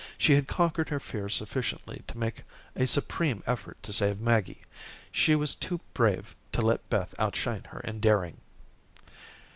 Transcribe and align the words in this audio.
She 0.17 0.33
had 0.33 0.47
conquered 0.47 0.89
her 0.89 0.99
fear 0.99 1.29
sufficiently 1.29 2.01
to 2.07 2.17
make 2.17 2.41
a 2.75 2.87
supreme 2.87 3.43
effort 3.45 3.77
to 3.83 3.93
save 3.93 4.19
Maggie. 4.19 4.63
She 5.11 5.35
was 5.35 5.53
too 5.53 5.79
brave 5.93 6.35
to 6.53 6.63
let 6.63 6.89
Beth 6.89 7.13
outshine 7.19 7.65
her 7.65 7.81
in 7.81 7.99
daring. 7.99 8.41